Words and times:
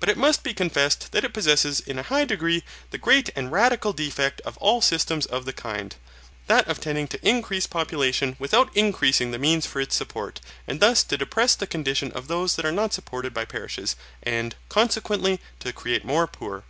But 0.00 0.08
it 0.08 0.18
must 0.18 0.42
be 0.42 0.52
confessed 0.52 1.12
that 1.12 1.22
it 1.22 1.32
possesses 1.32 1.78
in 1.78 1.96
a 1.96 2.02
high 2.02 2.24
degree 2.24 2.64
the 2.90 2.98
great 2.98 3.30
and 3.36 3.52
radical 3.52 3.92
defect 3.92 4.40
of 4.40 4.56
all 4.58 4.80
systems 4.82 5.26
of 5.26 5.44
the 5.44 5.52
kind, 5.52 5.94
that 6.48 6.66
of 6.66 6.80
tending 6.80 7.06
to 7.06 7.24
increase 7.28 7.68
population 7.68 8.34
without 8.40 8.76
increasing 8.76 9.30
the 9.30 9.38
means 9.38 9.66
for 9.66 9.80
its 9.80 9.94
support, 9.94 10.40
and 10.66 10.80
thus 10.80 11.04
to 11.04 11.16
depress 11.16 11.54
the 11.54 11.68
condition 11.68 12.10
of 12.16 12.26
those 12.26 12.56
that 12.56 12.64
are 12.66 12.72
not 12.72 12.92
supported 12.92 13.32
by 13.32 13.44
parishes, 13.44 13.94
and, 14.24 14.56
consequently, 14.68 15.38
to 15.60 15.72
create 15.72 16.04
more 16.04 16.26
poor. 16.26 16.64